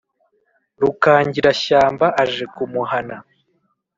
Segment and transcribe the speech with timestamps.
[0.81, 3.15] Rukangirashyamba aje kumuhana